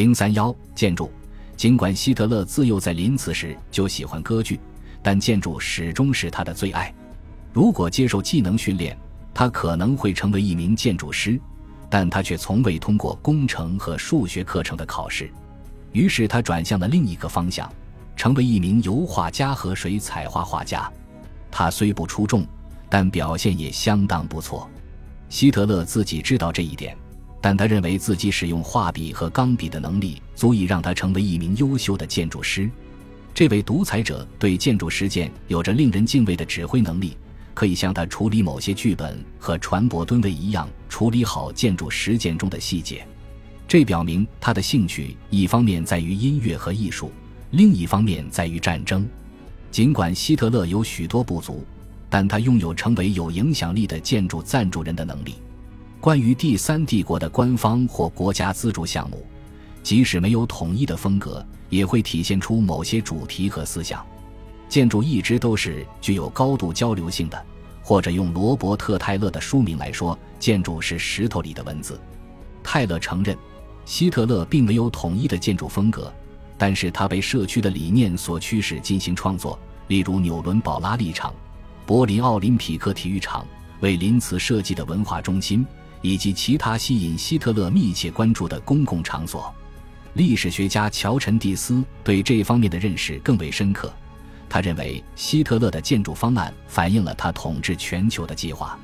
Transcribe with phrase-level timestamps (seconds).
[0.00, 1.12] 零三幺建筑，
[1.58, 4.58] 尽管希特勒自幼在林茨时就喜欢歌剧，
[5.02, 6.90] 但建筑始终是他的最爱。
[7.52, 8.96] 如果接受技能训练，
[9.34, 11.38] 他可能会成为一名建筑师，
[11.90, 15.30] 但他却从未通过工程和数学课程的考试。
[15.92, 17.70] 于是他转向了另一个方向，
[18.16, 20.90] 成为一名油画家和水彩画画家。
[21.50, 22.46] 他虽不出众，
[22.88, 24.66] 但表现也相当不错。
[25.28, 26.96] 希特勒自己知道这一点，
[27.40, 32.70] 但他认为自己使用画笔和钢笔的能力足以让他成为一名优秀的建筑师。
[33.32, 37.16] 这位独裁者对建筑实践有着令人敬畏的指挥能力。
[37.52, 43.06] 可以像他处理某些剧本和船舶吨位一样处理好建筑实践中的细节，
[43.68, 47.10] 这表明他的兴趣一方面在于音乐和艺术，
[47.50, 49.06] 另一方面在于战争。
[49.70, 51.62] 尽管希特勒有许多不足，
[52.08, 55.34] 但他拥有成为有影响力的建筑赞助人的能力。
[56.00, 59.22] 关于第三帝国的官方或国家资助项目，
[59.82, 64.04] 即使没有统一的风格，也会体现出某些主题和思想。
[64.66, 67.44] 建筑一直都是具有高度交流性的，
[67.82, 72.00] 或者用罗伯特·泰勒的书名来说，建筑是石头里的文字。
[72.62, 73.36] 泰勒承认，
[73.84, 76.10] 希特勒并没有统一的建筑风格，
[76.56, 81.34] 但是他被社区的理念所驱使进行创作，例如纽伦堡拉力场、
[81.84, 83.46] 柏林奥林匹克体育场、
[83.80, 85.66] 为林茨设计的文化中心，
[86.02, 89.54] 以及其他吸引希特勒密切关注的公共场所。
[90.14, 93.92] 历史学家乔陈蒂斯对这方面的认识更为深刻。
[94.48, 98.78] 他认为希特勒的建筑方案反映了他统治全球的计划。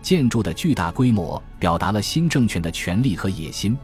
[0.00, 3.76] 建筑的巨大规模表达了新政权的权力和野心，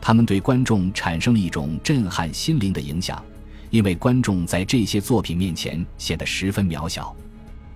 [0.00, 3.24] 他们对观众产生了一种震撼心灵的影响，
[3.70, 7.16] 因为观众在这些作品面前显得十分渺小。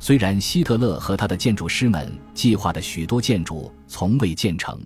[0.01, 4.81] 虽然希特勒和他的建筑师们计划的许多建筑从未建成，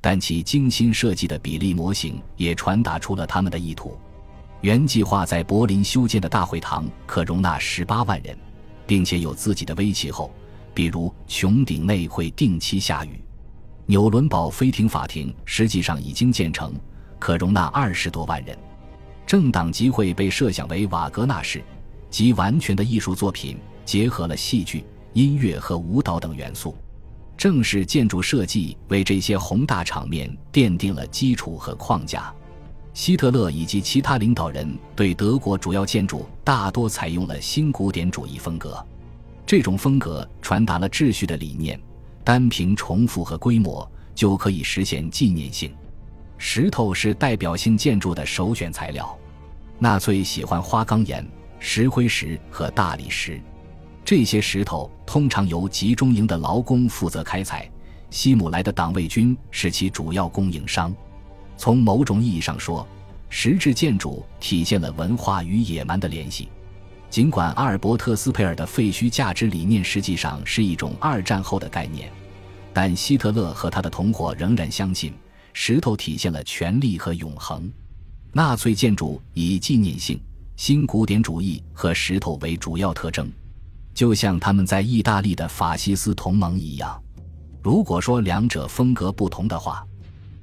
[0.00, 3.96] 但其精心设计的比例模型也传达出了他们的意图。
[4.60, 8.36] 原计划在柏林修建的大会堂可容纳十八万人，
[8.86, 10.32] 并且有自己的微气候，
[10.74, 13.22] 比如穹顶内会定期下雨。
[13.86, 16.74] 纽伦堡飞艇法庭实际上已经建成，
[17.20, 18.58] 可容纳二十多万人。
[19.24, 21.62] 政党集会被设想为瓦格纳式，
[22.10, 23.56] 即完全的艺术作品，
[23.88, 24.84] 结合了戏剧、
[25.14, 26.76] 音乐和舞蹈等元素。
[27.38, 32.30] 正是建筑设计为这些宏大场面奠定了基础和框架。
[32.92, 38.84] 希特勒以及其他领导人对德国主要建筑大多采用了新古典主义风格，
[39.46, 41.80] 这种风格传达了秩序的理念，
[42.22, 45.74] 单凭重复和规模就可以实现纪念性。
[46.36, 49.18] 石头是代表性建筑的首选材料，
[49.78, 51.26] 纳粹喜欢花岗岩、
[51.58, 53.40] 石灰石和大理石，
[54.08, 57.70] 这些石头通常由集中营的劳工负责开采，
[58.08, 60.96] 希姆莱的党卫军是其主要供应商。
[61.58, 62.88] 从某种意义上说，
[63.28, 66.48] 石质建筑体现了文化与野蛮的联系。
[67.10, 72.10] 尽管阿尔伯特斯佩尔的废墟价值理念实际上是一种二战后的概念，
[72.72, 75.12] 但希特勒和他的同伙仍然相信
[75.52, 77.70] 石头体现了权力和永恒。
[78.32, 80.18] 纳粹建筑以纪念性、
[80.56, 83.30] 新古典主义和石头为主要特征，
[83.98, 87.02] 就像他们在意大利的法西斯同盟一样。
[87.60, 89.84] 如果说两者风格不同的话，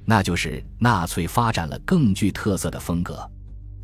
[0.04, 3.26] 那就是纳粹发展了更具特色的风格，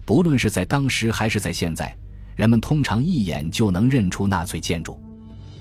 [0.05, 1.97] 不论是在当时还是在现在，
[2.37, 5.01] 人们通常一眼就能认出纳粹建筑。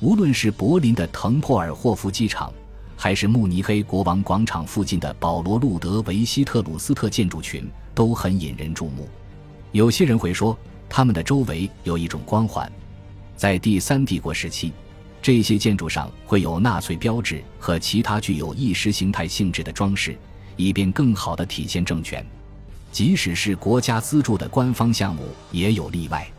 [0.01, 2.51] 无论是柏林的滕珀尔霍夫机场，
[2.97, 9.07] 还是慕尼黑国王广场附近的保罗路德维希特鲁斯特建筑群，都很引人注目。
[9.71, 10.57] 有些人会说，
[10.89, 12.69] 他们的周围有一种光环。
[13.41, 14.71] 在第三帝国时期，
[15.19, 20.15] 这些建筑上会有纳粹标志和其他具有意识形态性质的装饰。
[20.57, 22.23] 以便更好地体现政权，
[22.91, 26.31] 即使是国家资助的官方项目也有例外。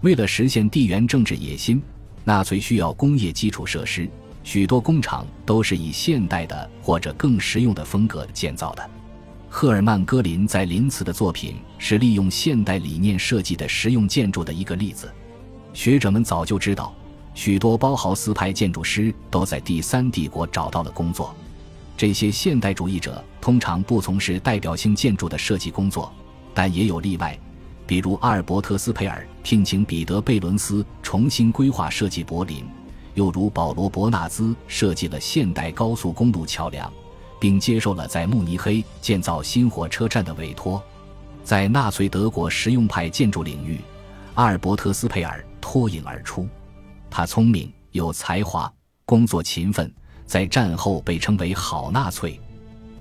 [0.00, 1.80] 为了实现地缘政治野心，
[2.24, 4.10] 纳粹需要工业基础设施，
[4.42, 8.90] 许多工厂都是以现代的或者更实用的风格建造的。
[9.48, 15.08] 赫尔曼·戈林在林茨的作品是利用现代理念设计的实用建筑的一个例子。
[15.72, 16.92] 学者们早就知道，
[17.34, 21.34] 许多包豪斯派建筑师都在第三帝国找到了工作。
[21.96, 26.12] 这些现代主义者通常不从事代表性建筑的设计工作，
[26.54, 27.38] 但也有例外，
[27.86, 32.64] 比如阿尔伯特斯佩尔聘请彼得贝伦斯重新规划设计柏林，
[33.14, 36.90] 又如保罗伯纳兹设计了现代高速公路桥梁，
[37.38, 40.82] 并接受了在慕尼黑建造新火车站的委托。
[41.44, 43.78] 在纳粹德国实用派建筑领域，
[44.34, 46.48] 阿尔伯特斯佩尔脱颖而出，
[47.10, 48.72] 他聪明有才华，
[49.04, 49.92] 工作勤奋。
[50.26, 52.38] 在战后被称为“好纳粹”，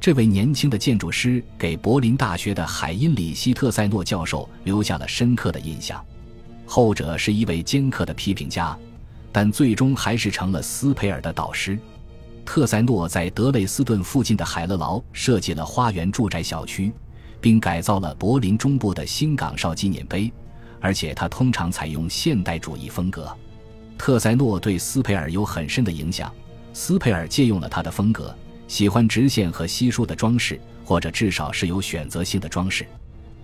[0.02, 6.04] 这位年轻的建筑师给柏林大学的海因里希特塞诺教授留下了深刻的印象。
[6.66, 8.76] 后者是一位尖刻的批评家，
[9.32, 11.78] 但最终还是成了斯佩尔的导师。
[12.44, 16.92] 特塞诺在德累斯顿附近的海勒劳设计了花园住宅小区，
[17.40, 20.34] 并改造了柏林中部的新岗哨纪念碑，
[20.80, 23.36] 而且他通常采用现代主义风格。
[23.98, 26.34] 特塞诺对斯佩尔有很深的影响，
[26.74, 28.36] 斯佩尔借用了他的风格。
[28.68, 32.86] 喜欢直线和稀疏的装饰，或者至少是有选择性的装饰。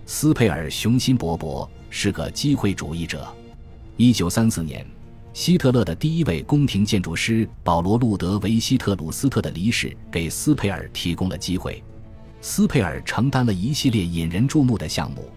[0.06, 3.26] 斯佩尔雄心勃勃，是个机会主义者。
[3.96, 4.86] 一九三四年，
[5.32, 11.82] 希特勒的第一位宫廷建筑师保罗·路德维希特鲁斯特的离世，给斯佩尔提供了机会。
[12.40, 15.28] 斯佩尔承担了一系列引人注目的项目，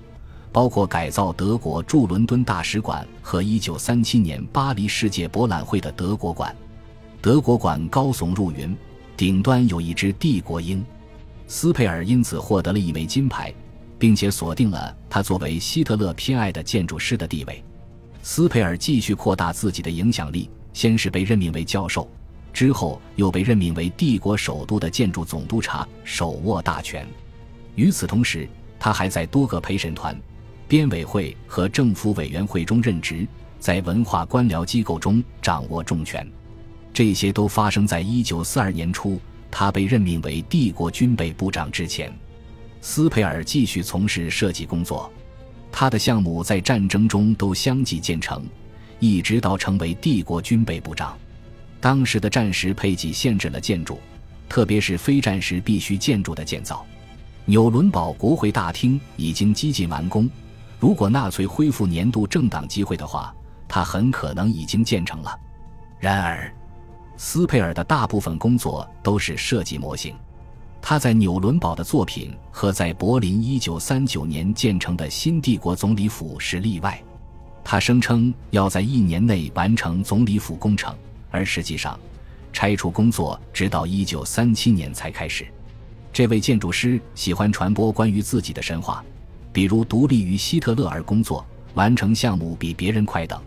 [0.60, 6.54] 包括改造德国驻伦敦大使馆和一九三七年巴黎世界博览会的德国馆。
[7.22, 8.76] 德国馆高耸入云。
[9.16, 10.86] 顶端有一只帝国鹰，
[11.48, 13.54] 斯佩尔因此获得了一枚金牌，
[13.98, 17.64] 并且锁定了他作为希特勒偏爱的建筑师的地位。
[18.22, 22.06] 斯佩尔继续扩大自己的影响力，先是被任命为教授，
[22.52, 27.08] 之后又被任命为帝国首都的建筑总督察，手握大权。
[27.76, 28.46] 与此同时，
[28.78, 30.14] 他还在多个陪审团、
[30.69, 33.27] 编委会和政府委员会中任职，
[33.60, 36.25] 在文化官僚机构中掌握重权。
[36.94, 39.19] 这些都发生在一九四二年初，
[39.50, 42.13] 他被任命为帝国军备部长之前。
[42.81, 45.12] 斯佩尔继续从事设计工作，
[45.71, 48.45] 他的项目在战争中都相继建成，
[49.00, 51.18] 一直到成为帝国军备部长。
[51.81, 54.00] 当时的战时配给限制了建筑，
[54.48, 56.86] 特别是非战时必须建筑的建造。
[57.45, 60.30] 纽伦堡国会大厅已经几近完工，
[60.80, 63.36] 如果纳粹恢复年度政党机会的话，
[63.68, 65.38] 它很可能已经建成了。
[66.00, 66.52] 然而。
[67.22, 70.16] 斯佩尔的大部分工作都是设计模型，
[70.81, 76.98] 他在纽伦堡的作品和在柏林1939年建成的新帝国总理府是例外。
[77.62, 80.96] 他声称要在一年内完成总理府工程，
[81.30, 82.00] 而实际上，
[82.54, 85.46] 拆除工作直到1937年才开始。
[86.14, 89.04] 这位建筑师喜欢传播关于自己的神话，
[89.54, 93.40] 比如独立于希特勒而工作，完成项目比别人快等。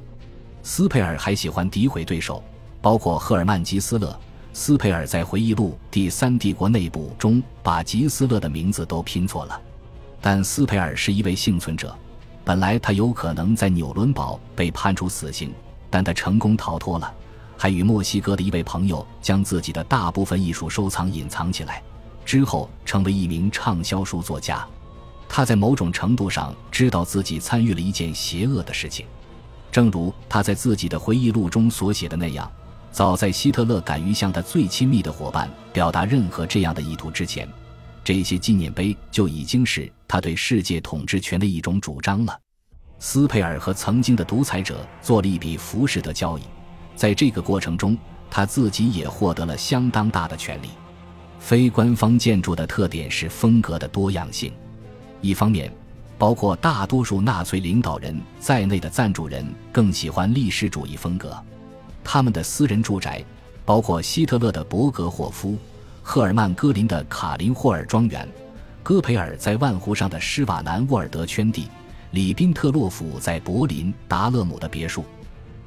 [0.62, 2.43] 斯佩尔还喜欢诋毁对手。
[2.81, 4.19] 包括赫尔曼·吉斯勒，
[4.52, 9.60] 斯佩尔在回忆录《第三帝国内部》中把吉斯勒的名字都拼错了。
[10.20, 11.96] 但斯佩尔是一位幸存者，
[12.43, 15.54] 本来他有可能在纽伦堡被判处死刑，
[15.88, 17.14] 但他成功逃脱了，
[17.56, 21.81] 还与墨西哥的一位朋友将自己的大部分艺术收藏隐藏起来，
[22.25, 24.66] 之后成为一名畅销书作家。
[25.34, 29.06] 他在某种程度上知道自己参与了一件邪恶的事情，
[29.70, 32.52] 正如他在自己的回忆录中所写的那样。
[32.90, 37.49] 早在希特勒敢于向他最亲密的伙伴表达任何这样的意图之前，
[38.05, 42.38] 这些纪念碑就已经是他对世界统治权的一种主张了。
[42.99, 46.43] 斯佩尔和曾经的独裁者做了一笔浮士德交易，
[46.94, 47.96] 在这个过程中，
[48.31, 50.69] 他自己也获得了相当大的权利。
[51.38, 54.52] 非官方建筑的特点是风格的多样性。
[55.22, 55.72] 一方面，
[56.19, 61.34] 包括大多数纳粹领导人在内的赞助人更喜欢历史主义风格。
[62.04, 63.24] 他们的私人住宅，
[63.64, 65.56] 包括希特勒的伯格霍夫、
[66.02, 68.28] 赫尔曼·戈林的卡林霍尔庄园、
[68.82, 71.68] 戈培尔在万湖上的施瓦南沃尔德圈地、
[72.10, 75.04] 里宾特洛甫在柏林达勒姆的别墅，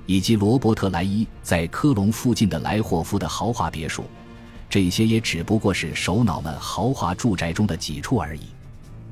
[0.05, 4.03] 以及罗伯特莱伊在科隆附近的莱霍夫的豪华别墅，
[4.69, 8.41] 这些也只不过是首脑们豪华住宅中的几处而已。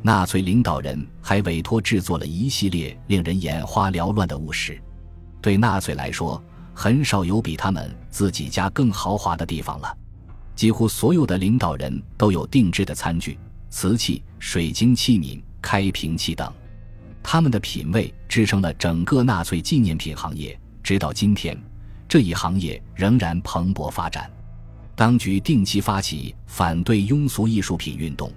[0.05, 4.77] 纳粹领导人还委托制作了一系列令人眼花缭乱的物事。
[5.41, 6.43] 对纳粹来说，
[6.73, 9.97] 很少有比他们自己家更豪华的地方了。
[10.55, 16.51] 几乎所有的领导人都有定制的餐具、瓷器、水晶器皿、开瓶器等。
[17.23, 21.57] 他们的品味支撑了整个纳粹纪念品行业，直到今天，
[22.09, 24.29] 这一行业仍然蓬勃发展。
[24.95, 28.29] 当局定期发起反对庸俗艺术品运动，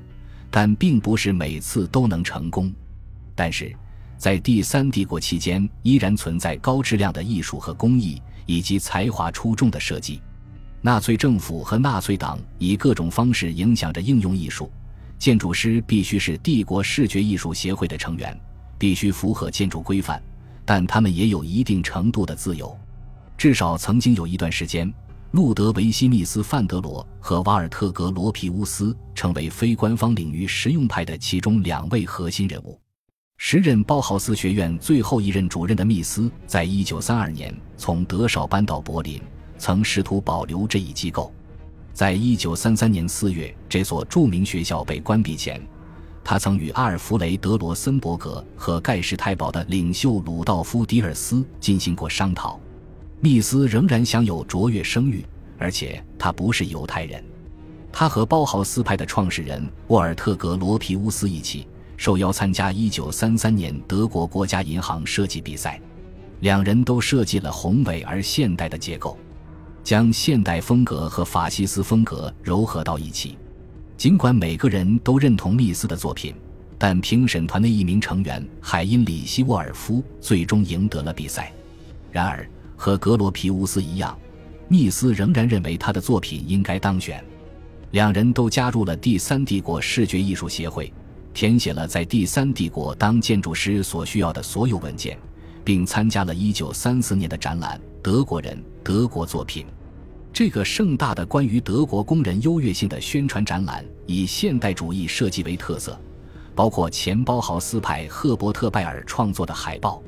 [0.50, 2.72] 但并不是每次都能成功。
[3.34, 3.74] 但是。
[4.18, 10.22] 在第三帝国期间，依然存在高质量的艺术和工艺，以及才华出众的设计。
[10.80, 14.72] 纳粹政府和纳粹党以各种方式影响着应用艺术。
[15.18, 18.34] 建筑师必须是帝国视觉艺术协会的成员，
[18.78, 20.22] 必须符合建筑规范，
[20.64, 22.74] 但他们也有一定程度的自由。
[23.36, 24.90] 至少曾经有一段时间，
[25.32, 32.80] 路德维希密斯范德罗和瓦尔特格罗皮乌斯成为非官方领域实用派的其中两位核心人物。
[33.36, 39.20] 时任包豪斯学院最后一任主任的密斯，在一九三二年从德绍搬到柏林，
[39.58, 41.30] 曾试图保留这一机构。
[41.92, 45.60] 在一九三三年四月，这所著名学校被关闭前，
[46.24, 52.58] 他曾与阿尔弗雷德·罗森伯格和盖世太保的领袖鲁道夫·迪尔斯进行过商讨。
[53.20, 55.24] 密斯仍然享有卓越声誉，
[55.58, 57.22] 而且他不是犹太人。
[57.92, 65.80] 他和包豪斯派的创始人沃尔特·格罗皮乌斯一起受邀参加1933年德国国家银行设计比赛，
[66.40, 69.16] 两人都设计了宏伟而现代的结构。
[69.82, 73.38] 将现代风格和法西斯风格糅合到一起。
[73.96, 76.34] 尽管每个人都认同密斯的作品，
[76.76, 81.52] 但评审团的一名成员海因里希·沃尔夫最终赢得了比赛。
[82.10, 82.44] 然而，
[82.76, 84.16] 和格罗皮乌斯一样，
[84.68, 87.24] 密斯仍然认为他的作品应该当选。
[87.92, 90.92] 两人都加入了第三帝国视觉艺术协会，
[91.32, 95.18] 填写了在第三帝国当建筑师所需要的所有文件，
[95.64, 99.64] 并参加了1934年的展览《德国人，德国作品》。
[100.32, 105.98] 这个盛大的关于德国工人优越性的宣传展览以现代主义设计为特色，
[106.54, 110.02] 包括前包豪斯派赫伯特·拜尔创作的海报。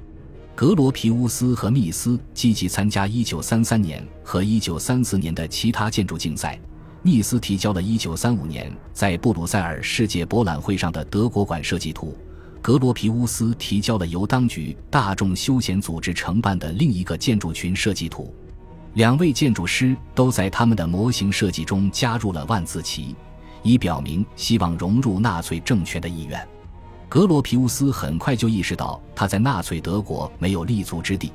[0.59, 6.59] 格罗皮乌斯和密斯积极参加1933年和1934年的其他建筑竞赛。
[7.01, 12.19] 密斯提交了1935年在布鲁塞尔世界博览会上的德国馆设计图，
[12.61, 18.35] 格罗皮乌斯提交了由当局大众休闲组织承办的另一个建筑群设计图。
[18.95, 23.15] 两位建筑师都在他们的模型设计中加入了万字旗，
[23.63, 26.49] 以表明希望融入纳粹政权的意愿。
[27.09, 31.33] 格罗皮乌斯很快就意识到他在纳粹德国没有立足之地，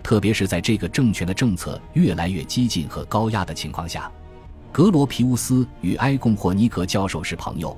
[0.00, 4.10] 特别是在这个政权的政策越来越激进和高压的情况下。
[4.70, 7.76] 格罗皮乌斯与埃贡霍尼格教授是朋友，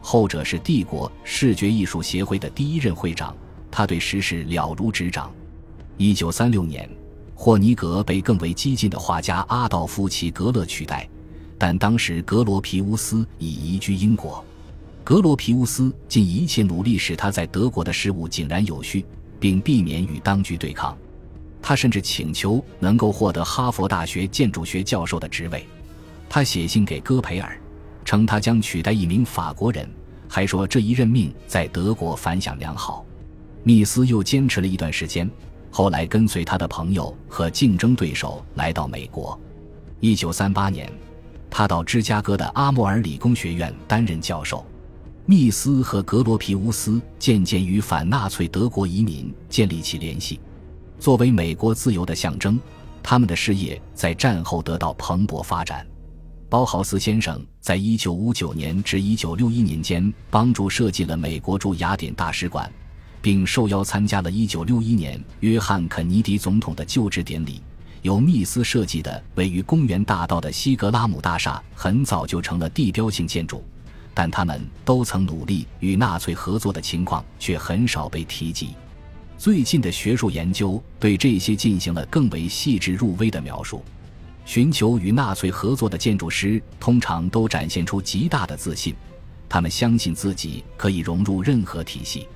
[0.00, 3.36] 后者是帝国视觉艺术协会的第一任会长，
[3.70, 5.30] 他对时事了如指掌。
[5.96, 6.88] 一九三六年。
[7.40, 11.08] 霍尼格被更为激进的画家阿道夫·齐格勒取代，
[11.56, 14.44] 但当时格罗皮乌斯已移居英国。
[15.08, 19.06] 格罗皮乌斯尽一切努力使他在德国的事务井然有序，
[19.40, 20.94] 并避免与当局对抗。
[21.62, 25.66] 他甚至请求能够获得哈佛大学建筑学教授的职位。
[26.28, 27.58] 他写信给戈培尔，
[28.04, 29.88] 称他将取代一名法国人，
[30.28, 33.02] 还说这一任命在德国反响良好。
[33.62, 35.26] 密斯又坚持了一段时间。
[35.70, 39.40] 后来跟随他的朋友和竞争对手来到美国。
[40.00, 40.92] 一九三八年，
[41.48, 44.62] 他到芝加哥的阿莫尔理工学院担任教授。
[45.30, 50.40] 密斯和格罗皮乌斯渐渐与反纳粹德国移民建立起联系。
[50.98, 52.58] 作为美国自由的象征，
[53.02, 55.86] 他们的事业在战后得到蓬勃发展。
[56.48, 62.72] 包豪斯先生在一九五九年至一九六一年间帮助设计了美国驻雅典大使馆。
[63.20, 67.60] 并受邀参加了1961年约翰·肯尼迪总统的就职典礼。
[68.00, 73.62] 由密斯设计的位于公园大道的西格拉姆大厦很早就成了地标性建筑，
[74.20, 78.70] 但他们都曾努力与纳粹合作的情况却很少被提及。
[79.36, 83.80] 最近的学术研究对这些进行了更为细致入微的描述。
[84.44, 88.92] 寻求与纳粹合作的建筑师通常都展现出极大的自信，
[89.48, 92.26] 他们相信自己可以融入任何体系。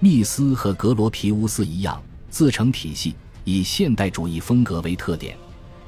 [0.00, 5.36] 密斯和格罗皮乌斯一样，自成体系，以现代主义风格为特点，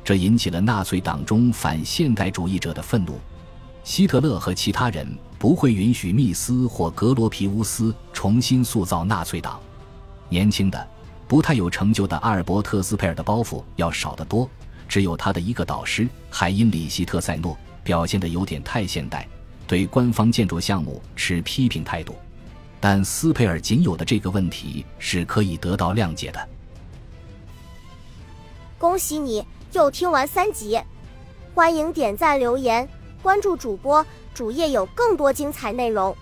[0.05, 3.19] 这引起了纳粹党中反现代主义者的愤怒。
[3.85, 5.05] 希特勒和其他人
[5.43, 9.61] 不会允许密斯或格罗皮乌斯重新塑造纳粹党。
[10.29, 10.89] 年轻的、
[11.27, 14.49] 不太有成就的阿尔伯特·斯佩尔的包袱要少得多。
[14.89, 19.27] 只有他的一个导师海因里希·特塞诺表现得有点太现代，
[19.67, 22.15] 对官方建筑项目持批评态度。
[22.79, 26.49] 但斯佩尔仅有的这个问题是可以得到谅解的。
[28.79, 30.81] 恭喜你又听完三集，
[31.53, 32.89] 欢迎点赞、留言、
[33.21, 36.17] 关注主播，主页有更多精彩内容。